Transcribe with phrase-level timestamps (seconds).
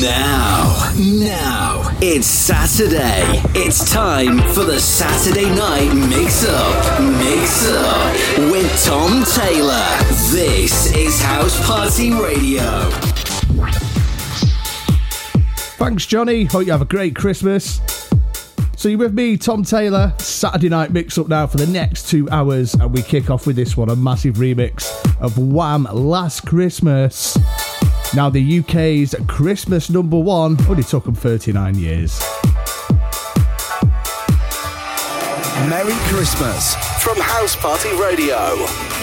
[0.00, 3.40] Now, now, it's Saturday.
[3.54, 7.00] It's time for the Saturday night mix up.
[7.00, 8.12] Mix up
[8.52, 9.86] with Tom Taylor.
[10.32, 12.90] This is House Party Radio.
[15.78, 16.44] Thanks, Johnny.
[16.44, 17.80] Hope you have a great Christmas.
[18.76, 20.12] So you're with me, Tom Taylor.
[20.18, 23.56] Saturday night mix up now for the next two hours, and we kick off with
[23.56, 24.92] this one, a massive remix
[25.22, 25.84] of Wham!
[25.90, 27.38] Last Christmas.
[28.14, 32.20] Now the UK's Christmas number one only took them 39 years.
[35.68, 38.95] Merry Christmas from House Party Radio.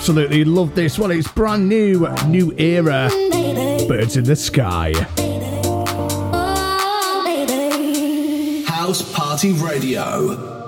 [0.00, 1.10] absolutely love this one.
[1.10, 3.10] It's brand new, new era.
[3.86, 4.94] Birds in the Sky.
[6.32, 7.44] Oh,
[8.66, 10.59] House Party Radio.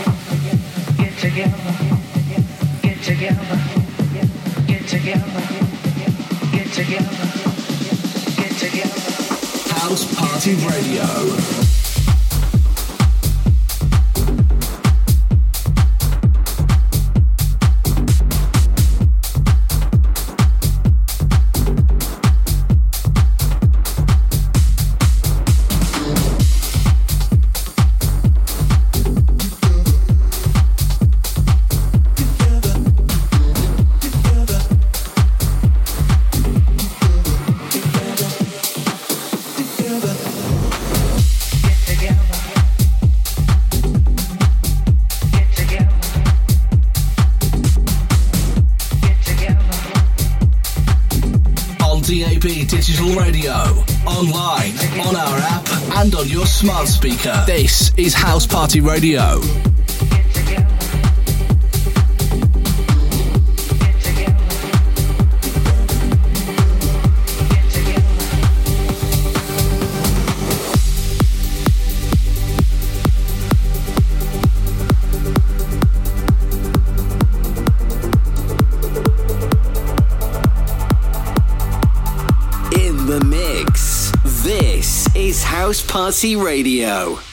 [0.98, 1.56] get together,
[2.82, 3.60] get together,
[4.68, 5.44] get together,
[6.52, 7.28] get together,
[8.36, 9.02] get together.
[9.74, 11.77] House Party Radio.
[53.18, 53.54] Radio,
[54.06, 57.44] online, on our app, and on your smart speaker.
[57.48, 59.42] This is House Party Radio.
[85.98, 87.27] Party Radio.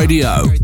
[0.00, 0.59] Radio.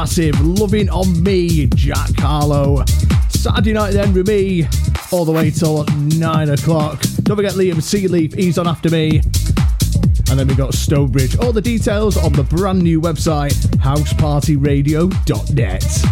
[0.00, 0.40] Massive.
[0.40, 2.82] Loving on me, Jack Harlow.
[3.28, 4.66] Saturday night then with me,
[5.12, 7.02] all the way till 9 o'clock.
[7.22, 9.20] Don't forget Liam Sealeaf, he's on after me.
[10.30, 11.36] And then we got Stonebridge.
[11.40, 16.09] All the details on the brand new website, housepartyradio.net.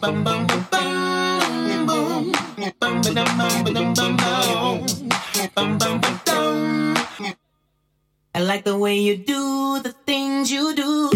[0.00, 1.29] bum bum bum bum
[8.34, 11.10] I like the way you do the things you do.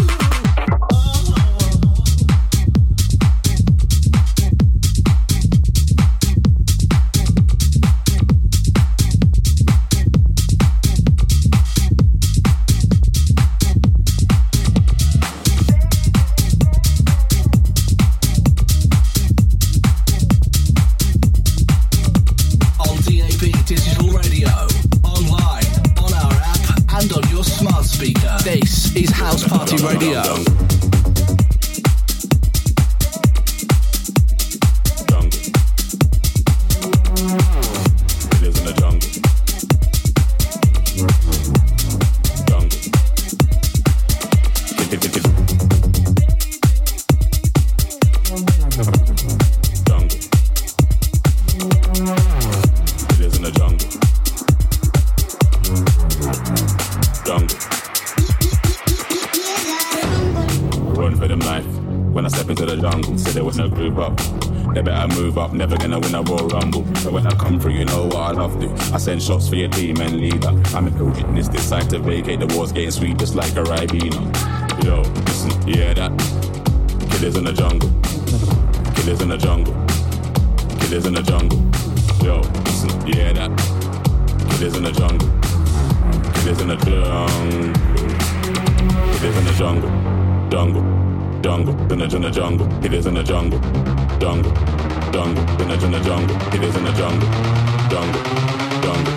[29.35, 30.74] House Party Radio.
[69.05, 70.49] Send shots for your team and leader.
[70.75, 72.39] I'm a witness, decide to vacate.
[72.39, 74.17] The war's getting sweet just like a Ribena.
[74.83, 76.11] Yo, listen, you hear that?
[77.11, 77.87] Killers in the jungle.
[78.95, 79.75] Killers in the jungle.
[80.79, 81.59] Killers in the jungle.
[82.25, 83.51] Yo, listen, you hear that?
[84.57, 85.29] Killers in the jungle.
[86.33, 87.73] Killers in the jungle.
[89.19, 89.89] Killers in the jungle.
[90.49, 90.81] Jungle.
[91.43, 91.93] Jungle.
[91.93, 92.67] In the, jungle.
[92.83, 93.59] Is in the jungle.
[94.17, 94.51] Jungle.
[95.13, 95.61] Jungle.
[95.61, 96.35] In the, in the jungle.
[96.59, 97.29] Is in the jungle.
[97.91, 98.64] Jungle.
[98.85, 99.14] Jungle.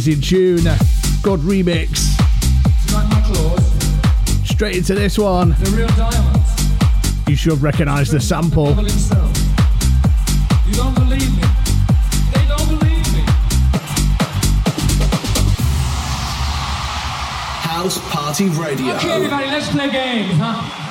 [0.00, 0.64] Amazing tune.
[1.22, 1.98] Good remix.
[4.46, 5.50] Straight into this one.
[5.50, 7.28] The real diamonds.
[7.28, 8.68] You should recognise the sample.
[8.68, 8.74] You
[10.74, 11.42] don't believe me.
[12.32, 13.24] They don't believe me.
[17.60, 18.94] House Party Radio.
[18.94, 20.89] Okay, everybody, let's play games, huh?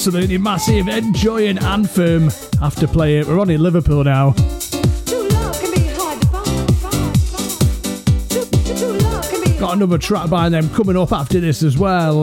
[0.00, 0.88] Absolutely massive.
[0.88, 2.30] Enjoying an anthem.
[2.58, 3.26] Have to play it.
[3.26, 4.30] We're on in Liverpool now.
[9.60, 12.22] Got another track by them coming up after this as well.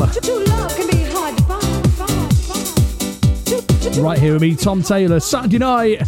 [4.00, 6.02] Right here with me, Tom Taylor, Saturday night,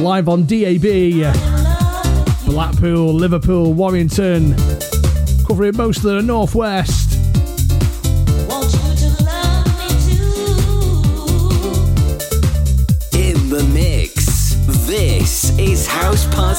[0.00, 1.34] live on DAB.
[2.46, 4.56] Blackpool, Liverpool, Warrington,
[5.46, 7.09] covering most of the northwest.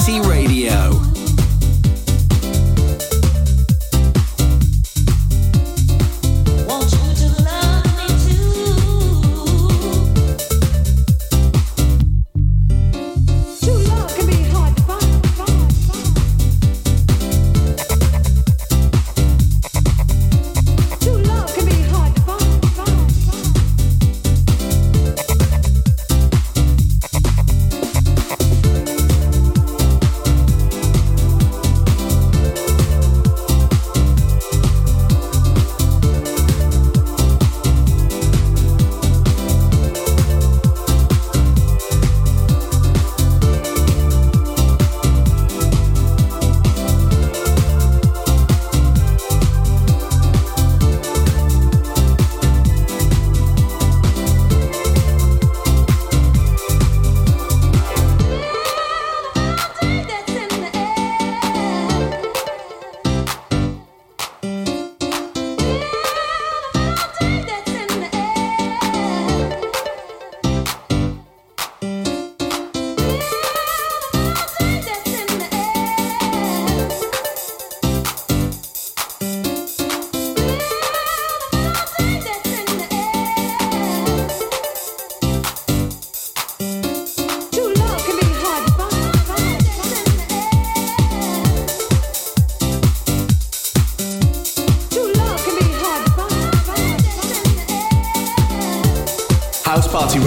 [0.01, 1.10] House Radio.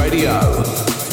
[0.05, 1.04] Radio.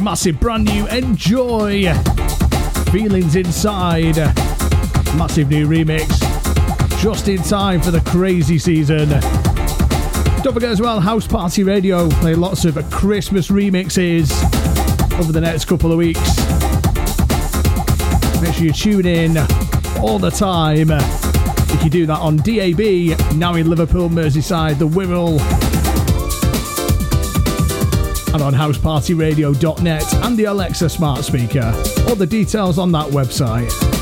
[0.00, 0.86] Massive, brand new.
[0.88, 1.92] Enjoy.
[2.90, 4.16] Feelings inside.
[5.16, 6.08] Massive new remix.
[7.00, 9.08] Just in time for the crazy season.
[10.42, 14.30] Don't forget as well, House Party Radio play lots of Christmas remixes
[15.18, 16.20] over the next couple of weeks.
[18.40, 19.36] Make sure you tune in
[20.00, 20.90] all the time.
[20.90, 25.38] If you can do that on DAB, now in Liverpool, Merseyside, the Wirral,
[28.34, 31.72] and on housepartyradio.net and the Alexa smart speaker.
[32.08, 33.93] All the details on that website.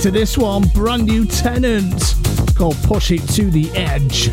[0.00, 2.14] to this one, brand new Tenant,
[2.56, 4.30] called Push It to the Edge.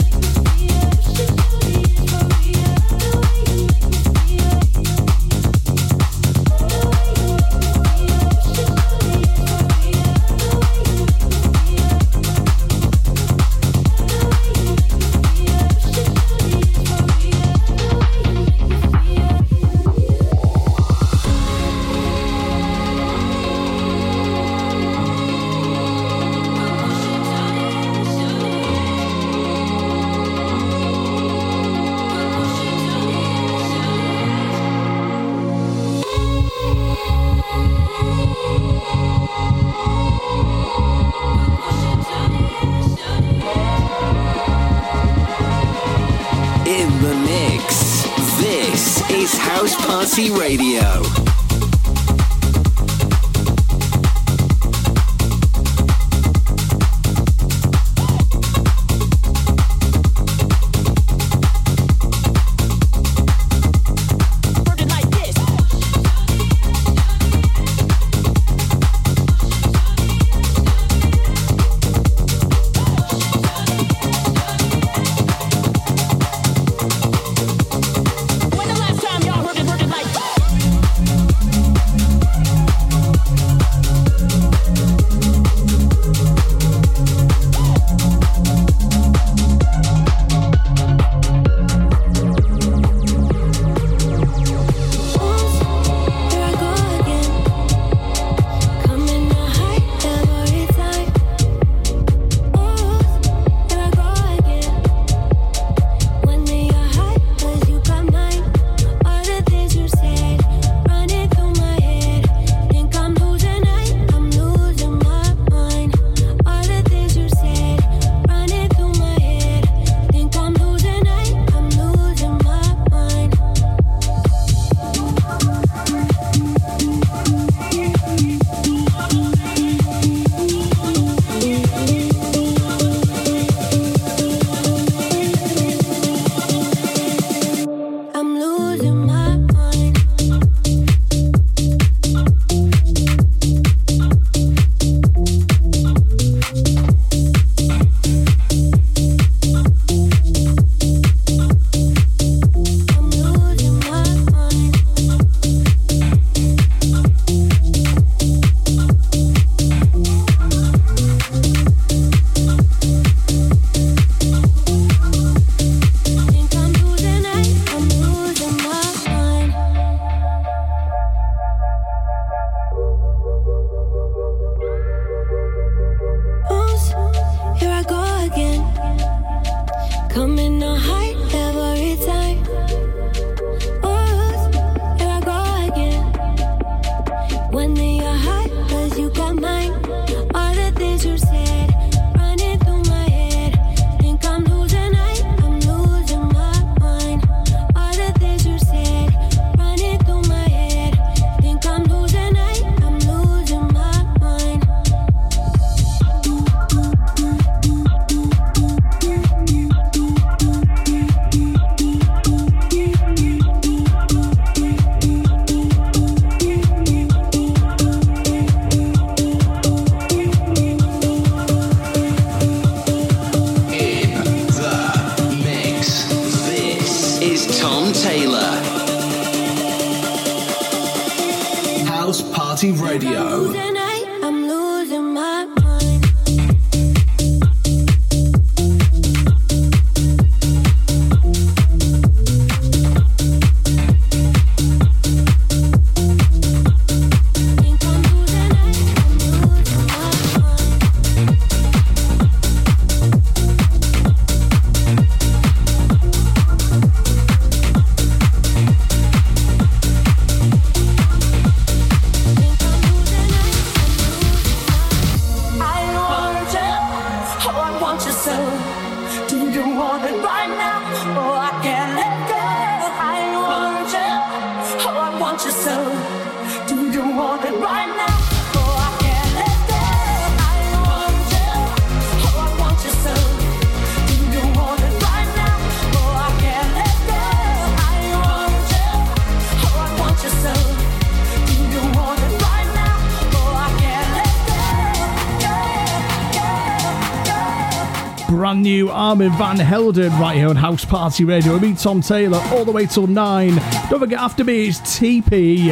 [299.08, 301.58] Armand Van Helden right here on House Party Radio.
[301.60, 303.56] Me, Tom Taylor, all the way till nine.
[303.90, 305.68] Don't forget, after me, it's TP,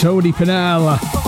[0.00, 1.19] Tony Pinnell.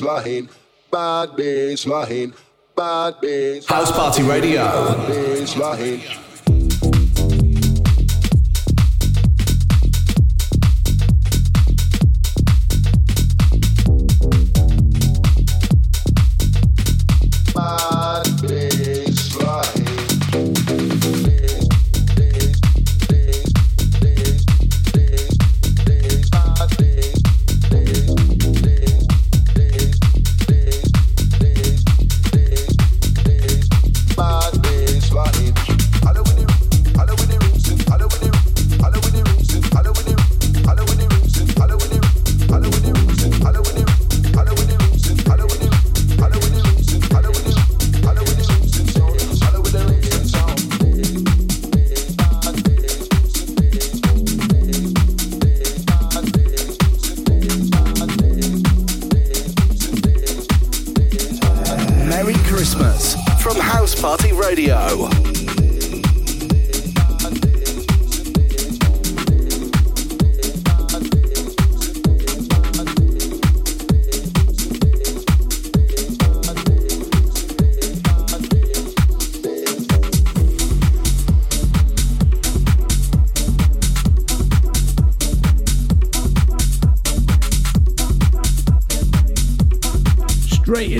[0.00, 0.48] baseline,
[0.90, 2.34] bad baseline,
[2.74, 3.66] bad baseline.
[3.66, 4.62] House Party Radio.
[4.64, 6.25] Bad baseline.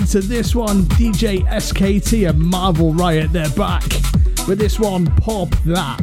[0.06, 3.82] Into this one, DJ SKT and Marvel Riot, they're back
[4.46, 5.98] with this one, Pop That.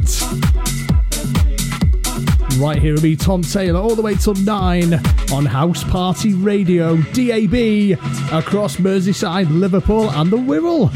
[2.58, 4.92] Right here will be Tom Taylor all the way till 9
[5.32, 7.98] on House Party Radio, DAB,
[8.30, 10.92] across Merseyside, Liverpool, and the Wirral.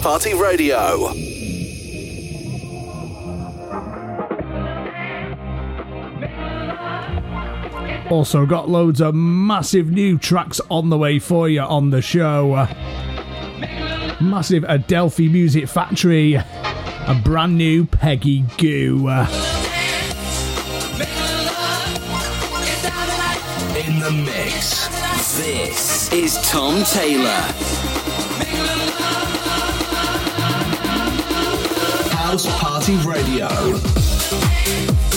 [0.00, 1.08] Party Radio.
[8.10, 12.66] Also, got loads of massive new tracks on the way for you on the show.
[14.20, 19.08] Massive Adelphi Music Factory, a brand new Peggy Gou.
[23.76, 24.88] In the mix.
[25.36, 27.79] This is Tom Taylor.
[32.42, 35.09] House Party Radio.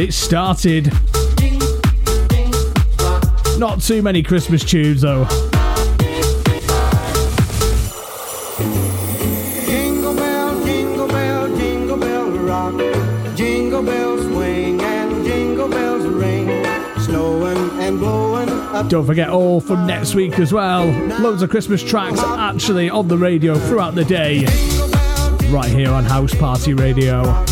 [0.00, 0.86] it started.
[3.58, 5.26] Not too many Christmas tunes though.
[18.88, 20.86] Don't forget all from next week as well.
[21.20, 24.46] Loads of Christmas tracks actually on the radio throughout the day.
[25.50, 27.49] Right here on House Party Radio.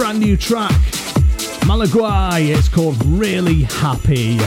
[0.00, 0.72] brand new track.
[1.68, 4.38] Malaguay, it's called Really Happy.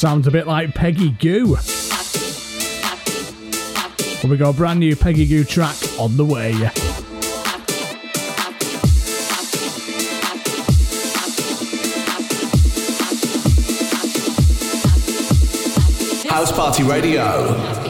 [0.00, 1.58] Sounds a bit like Peggy Gou.
[4.22, 6.52] Well, we got a brand new Peggy Gou track on the way.
[16.30, 17.89] House Party Radio.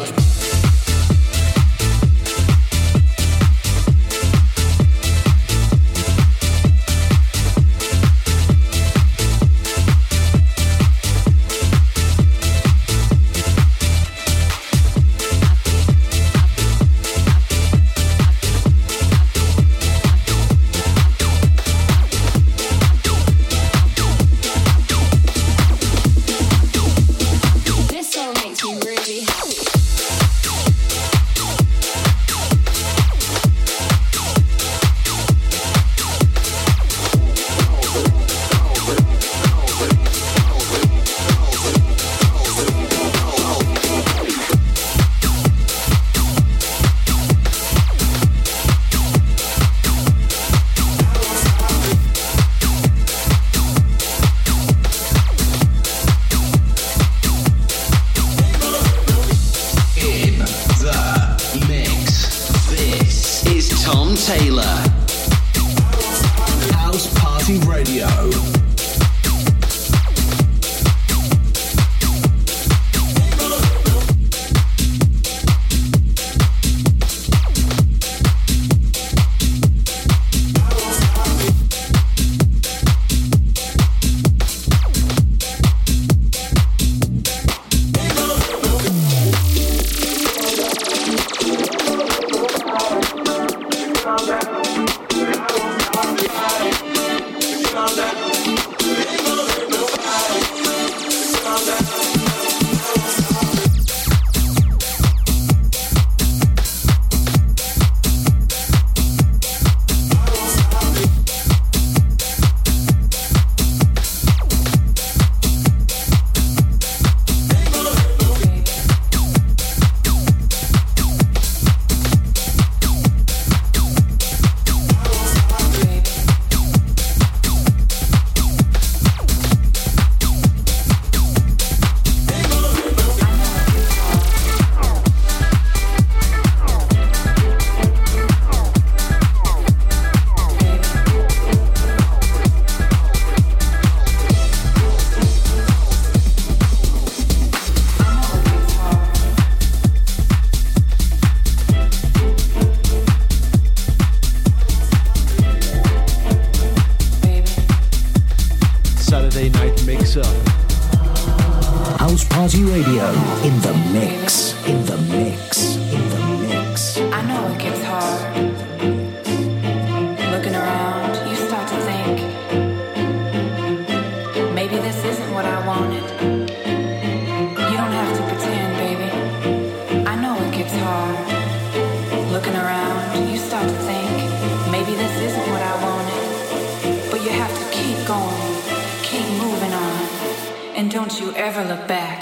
[191.62, 192.20] never look back.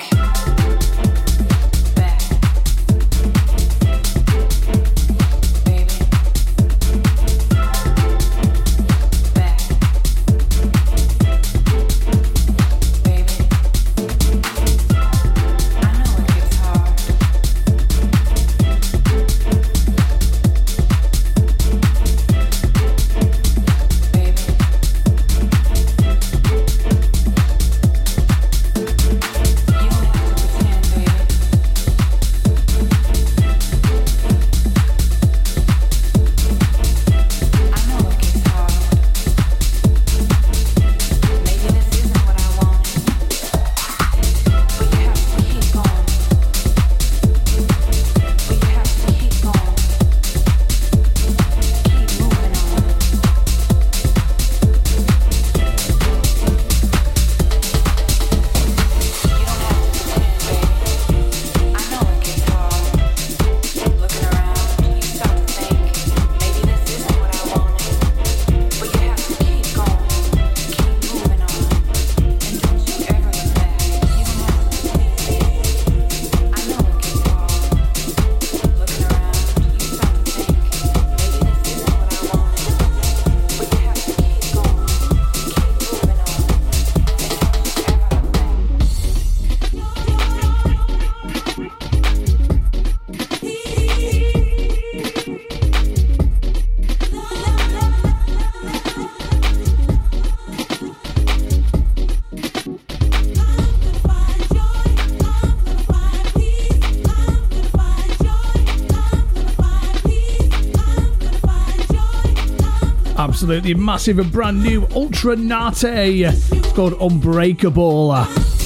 [113.48, 115.82] absolutely massive A brand new Ultra Nate.
[115.82, 118.57] It's called Unbreakable.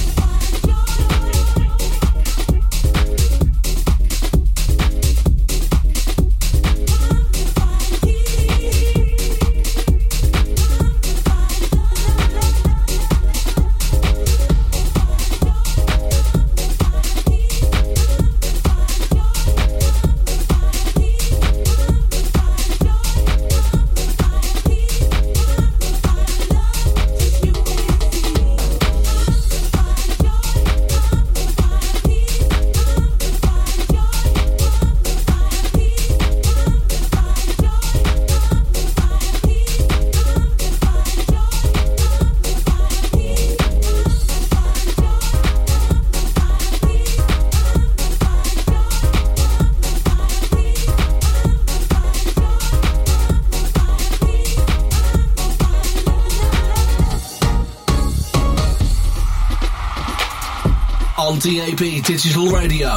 [61.43, 62.87] DAB Digital Radio,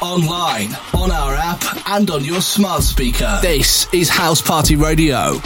[0.00, 3.38] online, on our app, and on your smart speaker.
[3.42, 5.40] This is House Party Radio.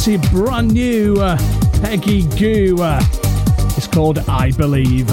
[0.00, 1.36] Massive, brand new uh,
[1.82, 2.74] Peggy Gou.
[2.80, 3.02] Uh,
[3.76, 5.10] it's called I Believe.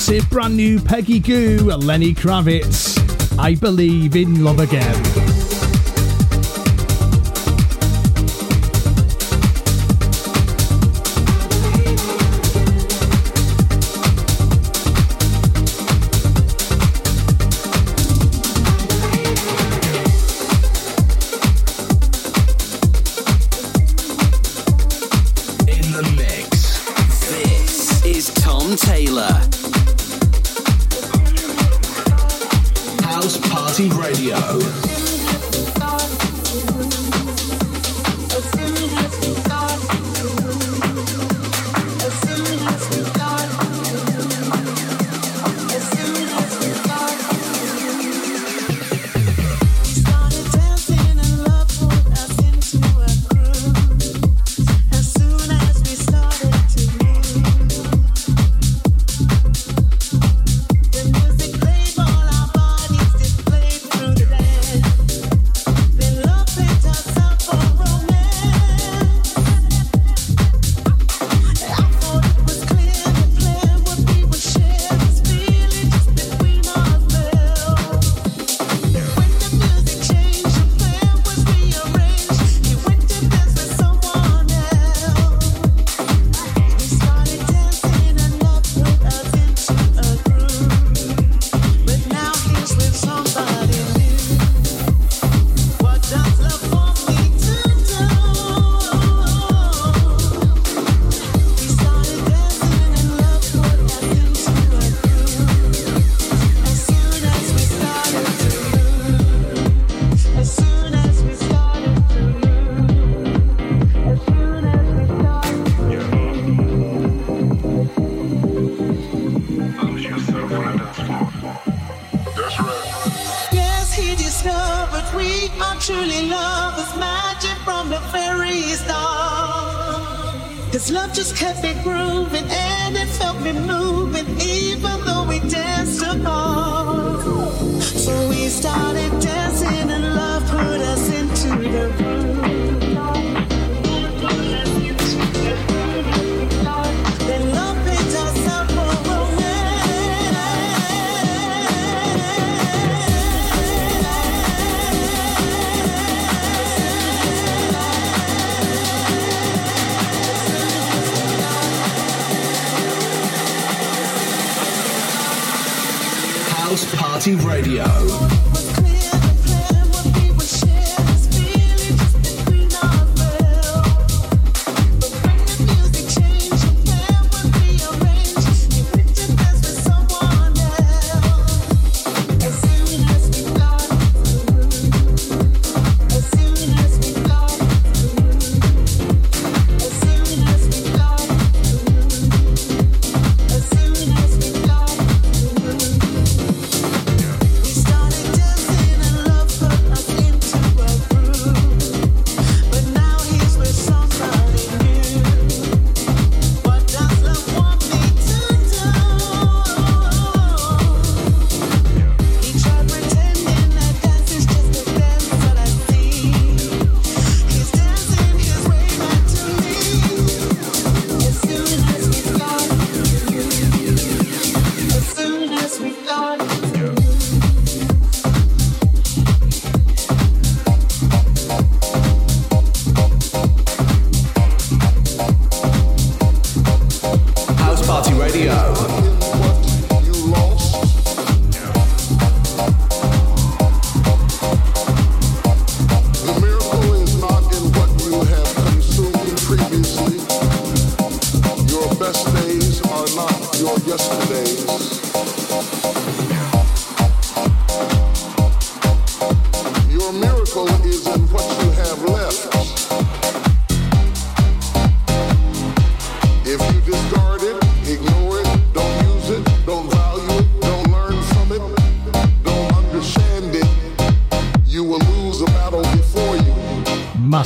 [0.00, 2.96] Massive, brand new Peggy Gou, Lenny Kravitz.
[3.38, 5.09] I believe in love again.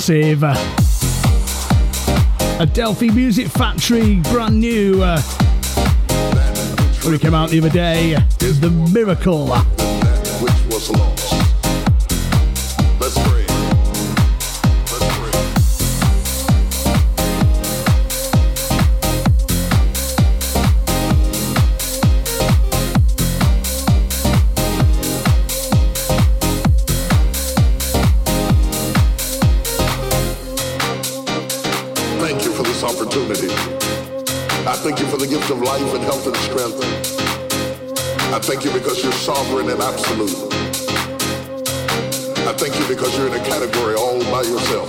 [0.09, 0.45] massive.
[0.45, 0.55] Uh,
[2.61, 5.03] Adelphi Music Factory, brand new.
[5.03, 5.21] Uh,
[7.05, 9.94] when it came out the other day, The Miracle.
[35.81, 36.79] life and health and strength.
[38.33, 40.53] I thank you because you're sovereign and absolute.
[42.47, 44.84] I thank you because you're in a category all by yourself.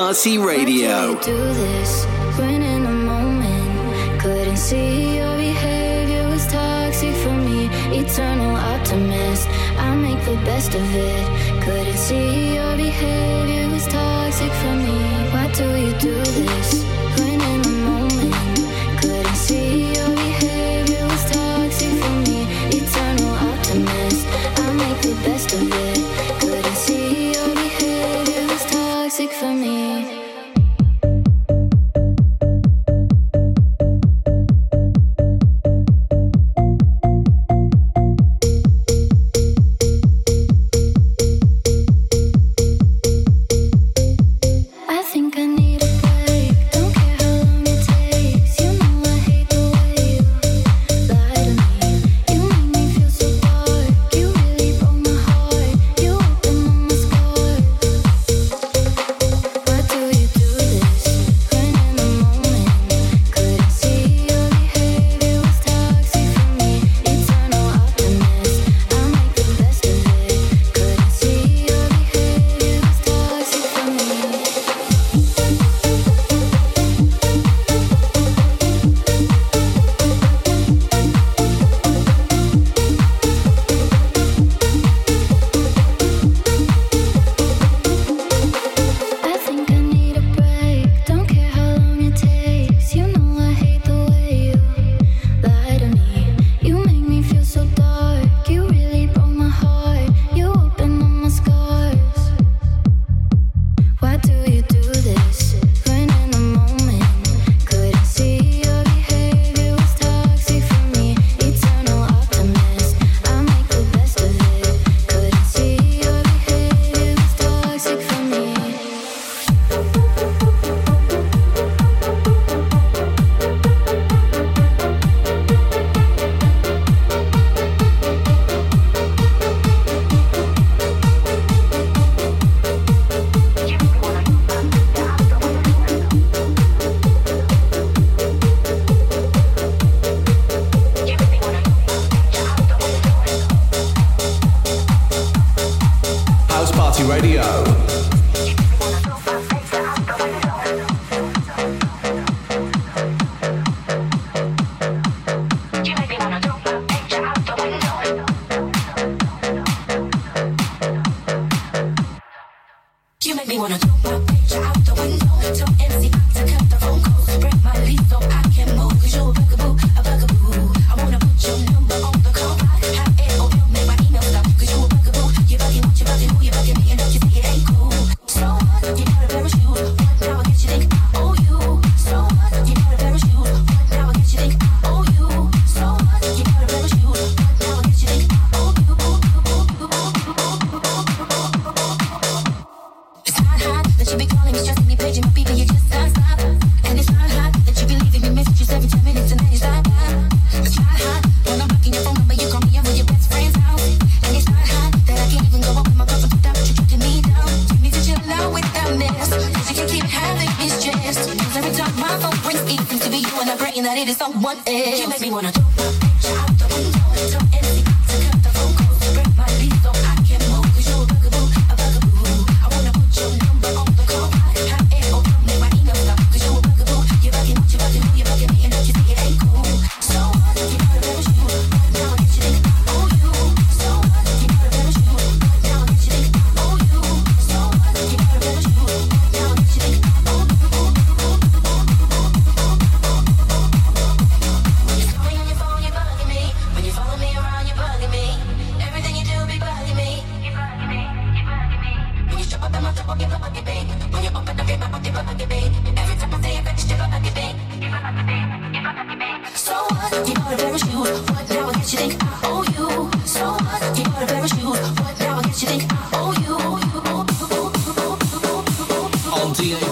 [0.00, 1.14] Party Radio.
[1.20, 2.06] do this
[2.38, 4.18] when in moment.
[4.18, 7.68] Couldn't see your behavior was toxic for me.
[7.92, 9.46] Eternal optimist,
[9.76, 11.62] I make the best of it.
[11.62, 14.98] Couldn't see your behavior was toxic for me.
[15.34, 16.14] Why do you do
[16.46, 16.89] this?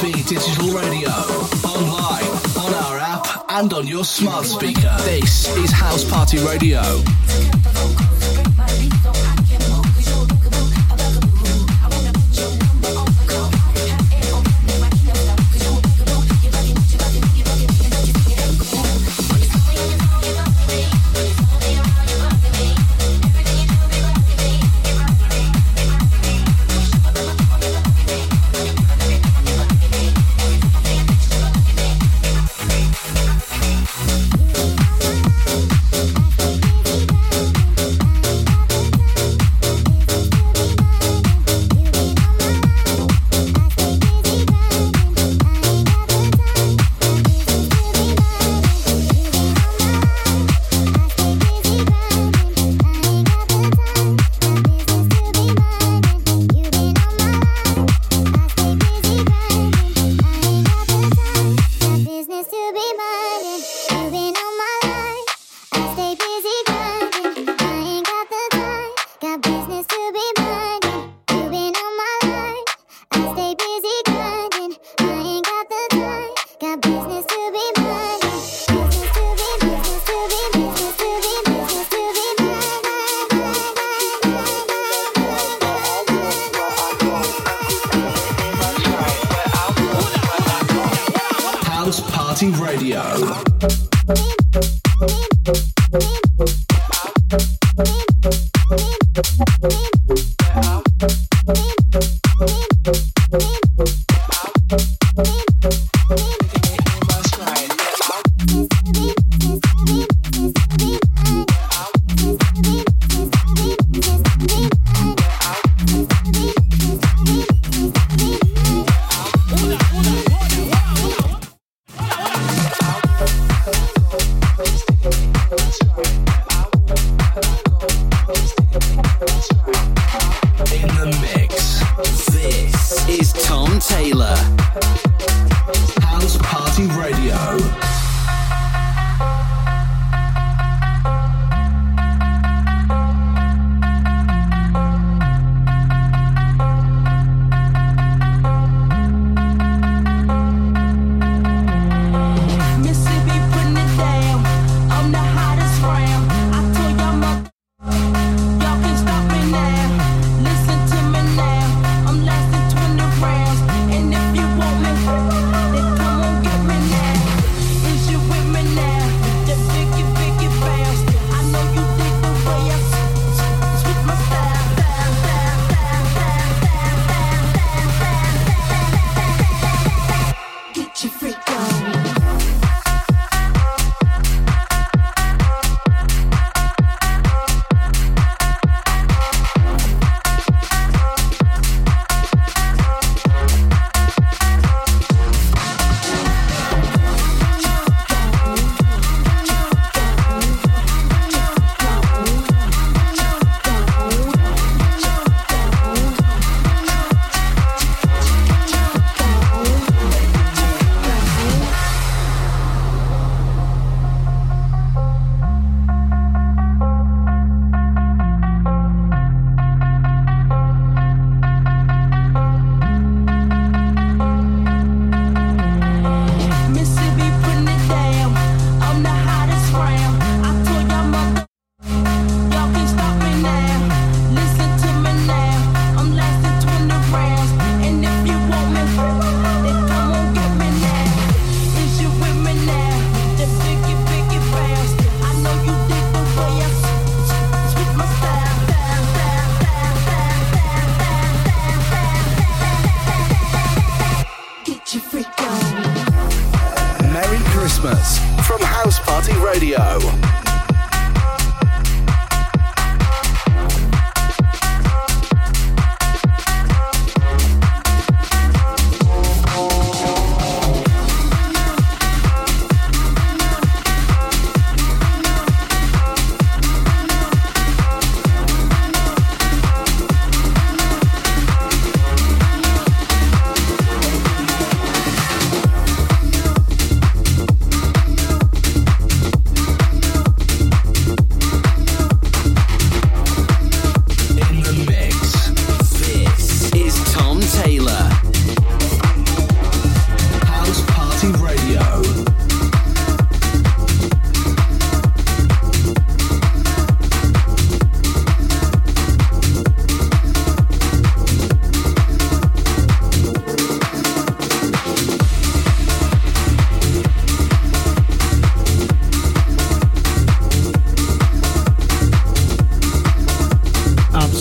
[0.00, 1.10] Digital Radio,
[1.64, 2.24] online,
[2.56, 4.94] on our app, and on your smart speaker.
[5.00, 6.82] This is House Party Radio.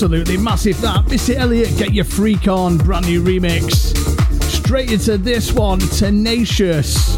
[0.07, 1.05] Absolutely massive that.
[1.09, 2.77] Missy Elliott, get your freak on.
[2.77, 3.93] Brand new remix.
[4.43, 7.17] Straight into this one, Tenacious.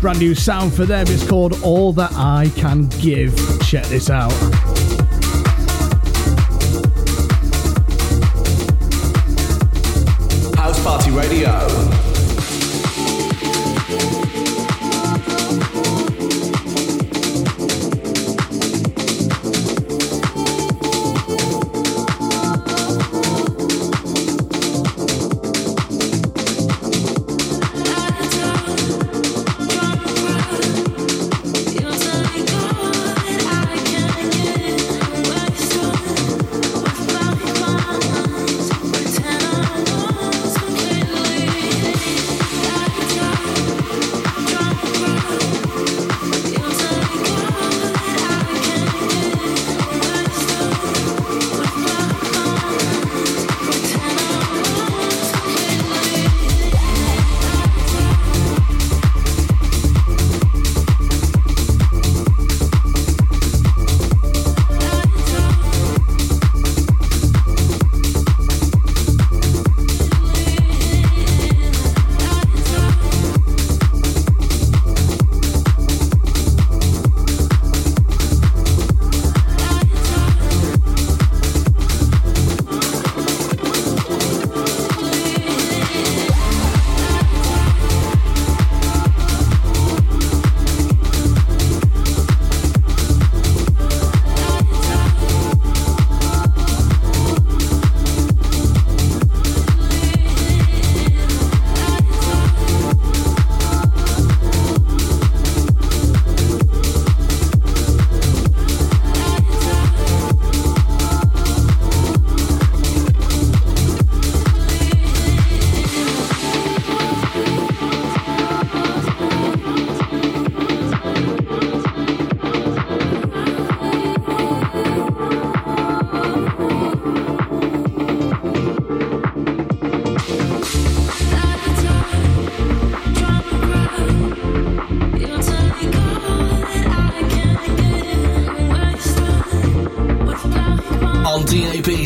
[0.00, 1.06] Brand new sound for them.
[1.08, 3.32] It's called All That I Can Give.
[3.62, 4.32] Check this out.
[10.56, 11.79] House Party Radio.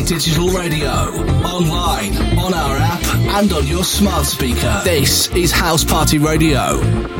[0.05, 3.03] Digital Radio, online, on our app,
[3.41, 4.81] and on your smart speaker.
[4.83, 7.14] This is House Party Radio.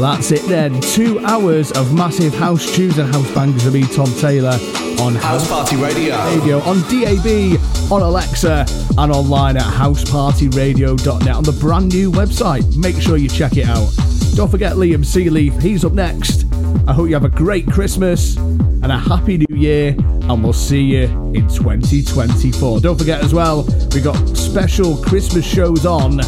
[0.00, 0.80] Well, that's it then.
[0.80, 4.58] Two hours of massive house tunes and house bangers of me, Tom Taylor,
[4.98, 6.16] on House Party Radio.
[6.24, 7.60] Radio, on DAB,
[7.92, 8.64] on Alexa,
[8.96, 12.78] and online at housepartyradio.net on the brand new website.
[12.78, 13.90] Make sure you check it out.
[14.36, 16.46] Don't forget Liam Sealeaf, he's up next.
[16.88, 20.80] I hope you have a great Christmas and a happy new year, and we'll see
[20.80, 21.02] you
[21.34, 22.80] in 2024.
[22.80, 26.20] Don't forget as well, we got special Christmas shows on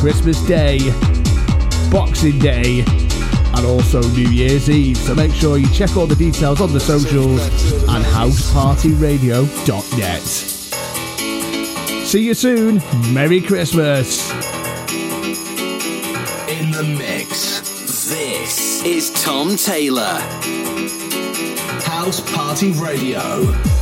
[0.00, 0.78] Christmas Day,
[1.90, 4.96] Boxing Day, and also New Year's Eve.
[4.96, 7.40] So make sure you check all the details on the socials
[7.88, 10.22] and housepartyradio.net.
[12.06, 12.82] See you soon.
[13.12, 14.30] Merry Christmas.
[16.48, 17.60] In the mix.
[18.08, 20.20] This is Tom Taylor.
[21.82, 23.75] House Party Radio.